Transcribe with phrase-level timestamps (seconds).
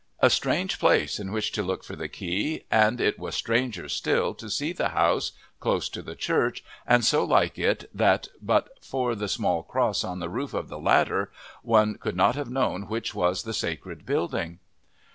[0.19, 4.33] A strange place in which to look for the key, and it was stranger still
[4.33, 9.13] to see the house, close to the church, and so like it that but for
[9.13, 13.13] the small cross on the roof of the latter one could not have known which
[13.13, 14.57] was the sacred building.